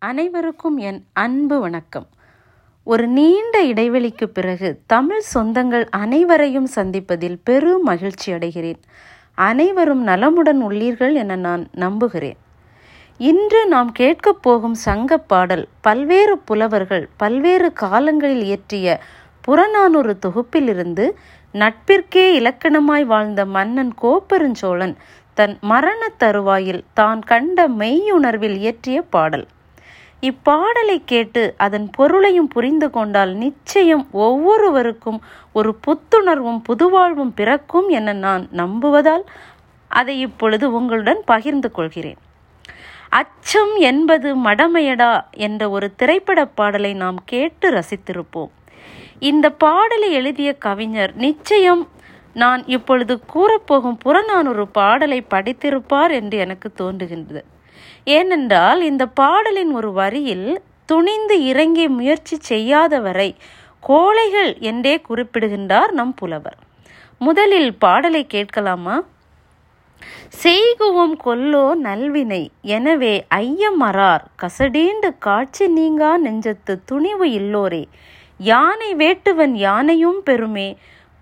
அனைவருக்கும் 0.00 0.76
என் 0.76 1.04
அன்பு 1.12 1.60
வணக்கம். 1.60 2.06
ஒரு 2.84 3.06
நீண்ட 3.06 3.64
இடைவெளிக்கு 3.64 4.24
பிறகு 4.24 4.80
தமிழ் 4.86 5.22
சொந்தங்கள் 5.34 5.86
அனைவரையும் 5.90 6.68
சந்திப்பதில் 6.74 7.38
பெரும் 7.44 7.82
மகிழ்ச்சி 7.82 8.32
அடைகிறேன். 8.32 8.82
அனைவரும் 9.34 10.02
நலமுடன் 10.02 10.62
உள்ளீர்கள் 10.68 11.14
என 11.14 11.36
நான் 11.36 11.68
நம்புகிறேன். 11.72 12.36
இன்று 13.18 13.66
நாம் 13.66 13.92
கேட்கப் 13.92 14.42
போகும் 14.42 14.74
சங்கப் 14.74 15.28
பாடல் 15.28 15.68
பல்வேறு 15.80 16.38
புலவர்கள் 16.38 17.08
பல்வேறு 17.16 17.72
காலங்களில் 17.72 18.42
இயற்றிய 18.42 19.00
புறநானூறு 19.40 20.18
தொகுப்பிலிருந்து 20.26 21.10
நட்பிற்கே 21.52 22.32
இலக்கணமாய் 22.40 23.04
வாழ்ந்த 23.04 23.44
மன்னன் 23.44 23.94
கோப்பெருஞ்சோழன் 24.02 24.96
தன் 25.34 25.58
மரணத் 25.60 26.18
தருவாயில் 26.18 26.84
தான் 26.94 27.20
கண்ட 27.20 27.68
மெய்யுணர்வில் 27.68 28.56
இயற்றிய 28.56 29.02
பாடல். 29.02 29.46
இப்பாடலை 30.20 31.02
கேட்டு 31.04 31.54
அதன் 31.56 31.90
பொருளையும் 31.90 32.48
புரிந்து 32.48 32.90
கொண்டால் 32.90 33.32
நிச்சயம் 33.34 34.08
ஒவ்வொருவருக்கும் 34.12 35.20
ஒரு 35.52 35.76
புத்துணர்வும் 35.86 36.62
புதுவாழ்வும் 36.68 37.34
பிறக்கும் 37.34 37.88
என 37.88 38.12
நான் 38.12 38.48
நம்புவதால் 38.52 39.24
அதை 39.88 40.20
இப்பொழுது 40.20 40.72
உங்களுடன் 40.72 41.20
பகிர்ந்து 41.24 41.70
கொள்கிறேன். 41.70 42.16
அச்சம் 43.08 43.76
என்பது 43.76 44.36
மடமையடா 44.36 45.20
என்ற 45.30 45.70
ஒரு 45.70 45.94
திரைப்பட 45.94 46.46
பாடலை 46.46 46.94
நாம் 46.94 47.20
கேட்டு 47.24 47.70
ரசித்திருப்போம். 47.70 48.50
இந்த 49.18 49.50
பாடலை 49.50 50.12
எழுதிய 50.12 50.52
கவிஞர் 50.52 51.14
நிச்சயம் 51.14 51.88
நான் 52.34 52.66
இப்பொழுது 52.66 53.20
கூறப்போகும் 53.34 53.96
புறநானூறு 53.98 54.68
பாடலை 54.68 55.24
படித்திருப்பார் 55.30 56.10
என்று 56.10 56.38
எனக்கு 56.38 56.70
தோன்றுகின்றது. 56.74 57.44
ஏனென்றால் 58.04 58.80
இந்த 58.82 59.06
பாடலின் 59.06 59.72
ஒரு 59.72 59.92
வரியில் 59.92 60.62
துணிந்து 60.84 61.44
இறங்கி 61.44 61.88
முயற்சி 61.88 62.36
செய்யாதவரை 62.48 63.34
கோழைகள் 63.80 64.58
என்றே 64.58 65.00
குறிப்பிடுகின்றார் 65.00 65.92
நம் 65.92 66.14
புலவர். 66.14 66.58
முதலில் 67.18 67.74
பாடலை 67.74 68.26
கேட்கலாமா? 68.26 68.96
செய்குவோம் 70.42 71.16
கொல்லோ 71.24 71.74
நல்வினை 71.74 72.48
எனவே 72.62 73.26
ஐயமரார் 73.34 74.24
கசடீண்டு 74.42 75.10
காட்சி 75.18 75.68
நீங்கா 75.68 76.18
நெஞ்சத்து 76.18 76.74
துணிவு 76.84 77.26
இல்லோரே. 77.30 77.84
யானை 78.38 78.94
வேட்டுவன் 78.94 79.54
யானையும் 79.54 80.20
பெருமே 80.26 80.76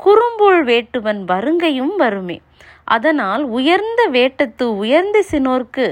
குறும்புள் 0.04 0.60
வேட்டுவன் 0.64 1.20
வருங்கையும் 1.24 1.96
வருமே. 1.96 2.40
அதனால் 2.84 3.44
உயர்ந்த 3.44 4.00
வேட்டத்து 4.12 4.62
உயர்ந்த 4.62 5.24
சினோர்க்கு 5.30 5.86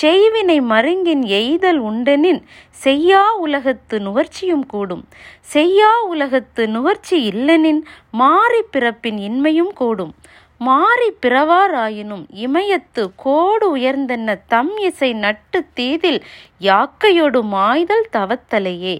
செய்வினை 0.00 0.60
மருங்கின் 0.62 1.22
எய்தல் 1.22 1.78
உண்டெனின் 1.78 2.40
செய்யா 2.70 3.36
உலகத்து 3.36 3.98
நுகர்ச்சியும் 3.98 4.66
கூடும். 4.66 5.04
செய்யா 5.40 6.02
உலகத்து 6.02 6.68
நுகர்ச்சி 6.68 7.18
இல்லெனின் 7.28 7.82
மாறி 8.10 8.62
பிறப்பின் 8.70 9.18
இன்மையும் 9.18 9.72
கூடும். 9.74 10.14
மாறி 10.58 11.08
பிறவாராயினும் 11.26 12.24
இமயத்து 12.36 13.04
கோடு 13.16 13.76
உயர்ந்தென்ன 13.76 14.38
தம் 14.46 14.76
இசை 14.76 15.12
நட்டு 15.12 15.64
தீதில் 15.74 16.20
யாக்கையொடு 16.60 17.42
மாய்தல் 17.42 18.06
தவத்தலையே. 18.12 18.96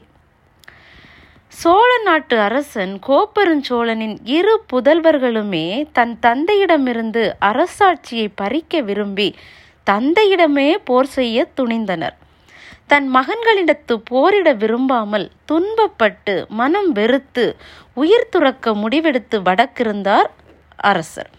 சோழ 1.60 1.98
நாட்டு 2.04 2.38
அரசன் 2.38 2.98
கோப்பெருஞ்சோழனின் 3.06 4.16
இரு 4.24 4.64
புதல்வர்களுமே 4.72 5.86
தன் 5.92 6.18
தந்தையிடமிருந்து 6.22 7.22
அரசாட்சியை 7.40 8.28
பறிக்க 8.34 8.80
விரும்பி 8.80 9.34
தந்தையிடமே 9.90 10.76
போர் 10.84 11.06
செய்ய 11.06 11.46
துணிந்தனர். 11.56 12.16
தன் 12.86 13.14
மகன்களிடத்து 13.14 13.96
போரிட 14.04 14.52
விரும்பாமல் 14.52 15.30
துன்பப்பட்டு 15.52 16.48
மனம் 16.48 16.92
வெறுத்து 16.92 17.56
உயிர் 17.94 18.30
துறக்க 18.30 18.74
முடிவெடுத்து 18.74 19.38
வடக்கிருந்தார் 19.44 20.30
அரசர். 20.76 21.30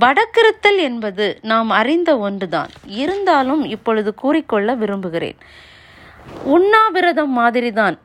வடக்கிருத்தல் 0.00 0.80
என்பது 0.80 1.38
நாம் 1.42 1.70
அறிந்த 1.70 2.18
ஒன்றுதான். 2.18 2.70
இருந்தாலும் 2.86 3.64
இப்பொழுது 3.64 4.14
கூறிக்கொள்ள 4.14 4.74
விரும்புகிறேன். 4.74 5.38
உண்ணாவிரதம் 6.44 7.32
மாதிரிதான் 7.32 7.98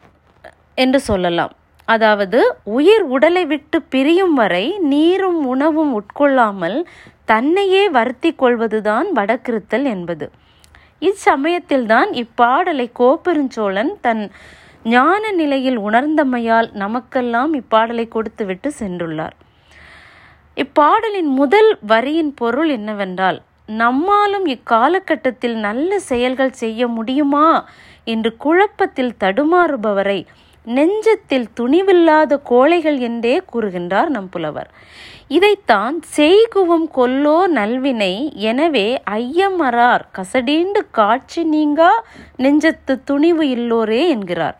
என்று 0.78 1.00
சொல்லலாம். 1.00 1.54
அதாவது 1.88 2.40
உயிர் 2.78 3.06
உடலை 3.16 3.44
விட்டு 3.46 3.78
பிரியும் 3.94 4.34
வரை 4.34 4.66
நீரும் 4.94 5.40
உணவும் 5.46 5.92
உட்கொள்ளாமல் 6.00 6.78
தன்னையே 7.26 7.84
வருத்தி 7.90 8.32
கொள்வதுதான் 8.36 9.08
வடக்கிருத்தல் 9.16 9.86
என்பது. 9.86 10.26
இச்சமயத்தில்தான் 11.02 12.10
இப்பாடலை 12.24 12.88
கோப்பெருஞ்சோழன் 13.00 13.92
தன் 14.02 14.24
ஞான 14.84 15.32
நிலையில் 15.32 15.80
உணர்ந்தமையால் 15.80 16.70
நமக்கெல்லாம் 16.74 17.52
இப்பாடலை 17.54 18.06
கொடுத்துவிட்டு 18.08 18.70
சென்றுள்ளார். 18.80 19.36
இப்பாடலின் 20.58 21.32
முதல் 21.40 21.72
வரியின் 21.82 22.34
பொருள் 22.34 22.70
என்னவென்றால் 22.70 23.40
நம்மாலும் 23.78 24.46
இக்காலகட்டத்தில் 24.48 25.58
நல்ல 25.68 26.00
செயல்கள் 26.10 26.58
செய்ய 26.62 26.82
முடியுமா 26.88 27.48
என்று 28.04 28.32
குழப்பத்தில் 28.38 29.18
தடுமாறுபவரை 29.24 30.20
நெஞ்சத்தில் 30.76 31.48
துணிவில்லாத 31.60 32.40
கோழைகள் 32.44 33.00
என்றே 33.00 33.36
கூறுகின்றார் 33.52 34.10
நம் 34.16 34.30
புலவர். 34.30 34.70
இதைத்தான் 35.28 35.96
செய்குவும் 36.18 36.88
கொல்லோ 36.96 37.38
நல்வினை 37.58 38.14
எனவே 38.50 38.88
ஐயமரார் 39.12 40.06
கசடீண்டு 40.18 40.82
காட்சி 40.92 41.44
நீங்கா 41.56 41.92
நெஞ்சத்து 42.38 42.96
துணிவு 43.04 43.46
இல்லோரே 43.56 44.02
என்கிறார். 44.08 44.58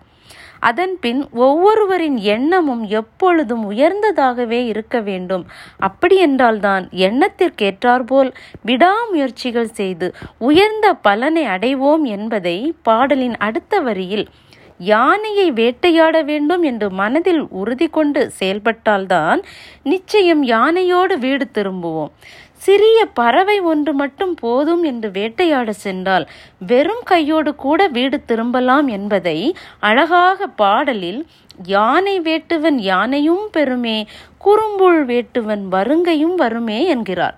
அதன்பின் 0.60 1.20
ஒவ்வொருவரின் 1.46 2.16
எண்ணமும் 2.36 2.84
எப்பொழுதும் 3.00 3.64
உயர்ந்ததாகவே 3.72 4.60
இருக்க 4.66 5.00
வேண்டும். 5.00 5.44
அப்படியென்றால்தான் 5.88 6.86
எண்ணத்திற்கேற்றாற்போல் 7.08 8.32
விடாமுயற்சிகள் 8.70 9.72
செய்து 9.80 10.10
உயர்ந்த 10.50 10.88
பலனை 11.08 11.46
அடைவோம் 11.56 12.06
என்பதை 12.18 12.58
பாடலின் 12.82 13.38
அடுத்த 13.48 13.80
வரியில் 13.80 14.28
யானையை 14.78 15.52
வேட்டையாட 15.52 16.24
வேண்டும் 16.24 16.62
என்று 16.62 16.90
மனதில் 16.90 17.48
உறுதி 17.50 17.88
கொண்டு 17.88 18.32
செயல்பட்டால்தான் 18.40 19.42
நிச்சயம் 19.84 20.44
யானையோடு 20.46 21.18
வீடு 21.18 21.48
திரும்புவோம். 21.54 22.12
சிறிய 22.54 23.06
பறவை 23.06 23.60
ஒன்று 23.60 23.94
மட்டும் 23.94 24.36
போதும் 24.36 24.84
என்று 24.84 25.12
வேட்டையாட 25.12 25.72
சென்றால் 25.72 26.30
வெறும் 26.68 27.04
கையோடு 27.04 27.56
கூட 27.56 27.88
வீடு 27.88 28.26
திரும்பலாம் 28.26 28.88
என்பதை 28.88 29.56
அழகாக 29.80 30.48
பாடலில் 30.48 31.26
யானை 31.66 32.22
வேட்டுவன் 32.22 32.80
யானையும் 32.80 33.50
பெருமே 33.54 34.06
குறும்புள் 34.46 35.06
வேட்டுவன் 35.06 35.64
வருங்கையும் 35.72 36.36
வருமே 36.36 36.86
என்கிறார். 36.86 37.38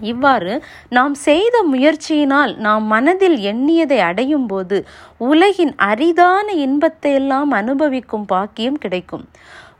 இவ்வாறு 0.00 0.62
நாம் 0.88 1.14
செய்த 1.14 1.64
முயற்சியினால் 1.72 2.56
நாம் 2.56 2.84
மனதில் 2.86 3.36
எண்ணியதை 3.36 3.98
அடையும் 3.98 4.46
போது 4.46 4.86
உலகின் 5.16 5.74
அரிதான 5.76 6.46
இன்பத்தை 6.52 7.12
எல்லாம் 7.12 7.50
அனுபவிக்கும் 7.50 8.24
பாக்கியம் 8.24 8.78
கிடைக்கும். 8.78 9.28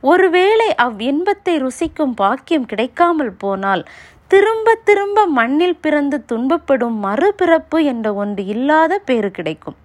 ஒருவேளை 0.01 0.75
அவ் 0.75 0.99
இன்பத்தை 0.99 1.59
ருசிக்கும் 1.59 2.13
பாக்கியம் 2.13 2.65
கிடைக்காமல் 2.65 3.33
போனால் 3.37 3.85
திரும்ப 4.27 4.75
திரும்ப 4.83 5.25
மண்ணில் 5.25 5.81
பிறந்து 5.81 6.23
துன்பப்படும் 6.33 6.97
மறுபிறப்பு 7.03 7.83
என்ற 7.83 8.13
ஒன்று 8.13 8.45
இல்லாத 8.45 8.99
பேறு 8.99 9.31
கிடைக்கும். 9.31 9.75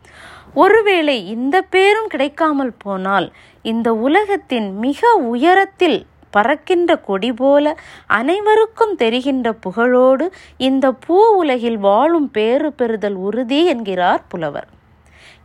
ஒருவேளை 0.54 1.28
இந்த 1.28 1.62
பேரும் 1.62 2.06
கிடைக்காமல் 2.06 2.74
போனால் 2.78 3.32
இந்த 3.62 3.94
உலகத்தின் 3.94 4.78
மிக 4.78 5.12
உயரத்தில் 5.16 6.06
பறக்கின்ற 6.30 6.96
கொடி 7.00 7.32
போல 7.32 7.76
அனைவருக்கும் 8.06 8.94
தெரிகின்ற 8.96 9.54
புகழோடு 9.66 10.26
இந்த 10.56 10.92
பூ 11.06 11.20
உலகில் 11.36 11.78
வாழும் 11.78 12.28
பேறு 12.30 12.70
பெறுதல் 12.72 13.18
உறுதி 13.20 13.62
என்கிறார் 13.66 14.22
புலவர். 14.28 14.68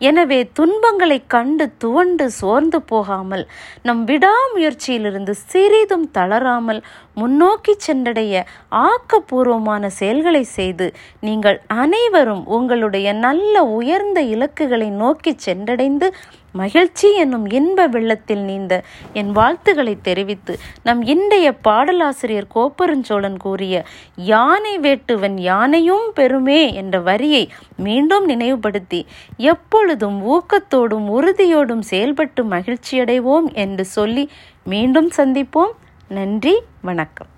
எனவே 0.01 0.37
துன்பங்களை 0.53 1.17
கண்டு 1.28 1.66
துவண்டு 1.78 2.26
சோர்ந்து 2.32 2.79
போகாமல் 2.82 3.43
நம் 3.82 4.02
விடாமுயற்சியிலிருந்து 4.05 5.34
சிறிதும் 5.52 6.08
தளராமல் 6.11 6.82
முன்னோக்கி 7.14 7.73
சென்றடைய 7.78 8.43
ஆக்கப்பூர்வமான 8.85 9.85
செயல்களை 9.99 10.43
செய்து 10.58 10.87
நீங்கள் 11.20 11.61
அனைவரும் 11.76 12.43
உங்களுடைய 12.47 13.14
நல்ல 13.14 13.64
உயர்ந்த 13.64 14.22
இலக்குகளை 14.22 14.90
நோக்கி 14.96 15.34
சென்றடைந்து 15.46 16.09
மகிழ்ச்சி 16.55 17.07
என்னும் 17.13 17.46
இன்ப 17.49 17.87
வெள்ளத்தில் 17.87 18.40
நீந்த 18.40 18.84
என் 19.13 19.31
வாழ்த்துக்களை 19.31 19.97
தெரிவித்து 20.02 20.53
நம் 20.84 21.02
இன்றைய 21.03 21.47
பாடலாசிரியர் 21.67 22.47
கோப்பெருஞ்சோழன் 22.55 23.37
கூறிய 23.37 23.85
யானை 24.16 24.79
வேட்டுவன் 24.79 25.37
யானையும் 25.40 26.07
பெருமே 26.16 26.73
என்ற 26.73 26.99
வரியை 26.99 27.43
மீண்டும் 27.78 28.25
நினைவுபடுத்தி 28.25 29.05
எப்பொழுதும் 29.37 30.19
ஊக்கத்தோடும் 30.31 31.07
உறுதியோடும் 31.17 31.85
செயல்பட்டு 31.91 32.43
மகிழ்ச்சியடைவோம் 32.43 33.53
என்று 33.53 33.85
சொல்லி 33.85 34.25
மீண்டும் 34.63 35.11
சந்திப்போம். 35.17 35.73
நன்றி 36.08 36.55
வணக்கம். 36.81 37.31